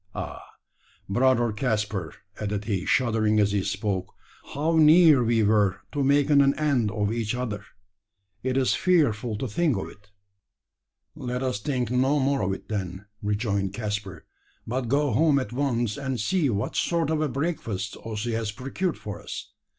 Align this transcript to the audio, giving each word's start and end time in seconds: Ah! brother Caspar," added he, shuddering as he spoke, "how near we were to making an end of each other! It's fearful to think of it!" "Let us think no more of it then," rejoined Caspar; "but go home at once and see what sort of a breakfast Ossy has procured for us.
Ah! 0.15 0.41
brother 1.07 1.51
Caspar," 1.51 2.15
added 2.39 2.65
he, 2.65 2.87
shuddering 2.87 3.39
as 3.39 3.51
he 3.51 3.61
spoke, 3.63 4.15
"how 4.55 4.75
near 4.77 5.23
we 5.23 5.43
were 5.43 5.81
to 5.91 6.03
making 6.03 6.41
an 6.41 6.55
end 6.57 6.89
of 6.89 7.13
each 7.13 7.35
other! 7.35 7.63
It's 8.41 8.73
fearful 8.73 9.37
to 9.37 9.47
think 9.47 9.77
of 9.77 9.89
it!" 9.89 10.09
"Let 11.13 11.43
us 11.43 11.59
think 11.59 11.91
no 11.91 12.17
more 12.19 12.41
of 12.41 12.51
it 12.53 12.67
then," 12.67 13.05
rejoined 13.21 13.75
Caspar; 13.75 14.25
"but 14.65 14.87
go 14.87 15.11
home 15.11 15.37
at 15.37 15.53
once 15.53 15.97
and 15.97 16.19
see 16.19 16.49
what 16.49 16.75
sort 16.75 17.11
of 17.11 17.21
a 17.21 17.29
breakfast 17.29 17.95
Ossy 17.97 18.31
has 18.31 18.51
procured 18.51 18.97
for 18.97 19.21
us. 19.21 19.51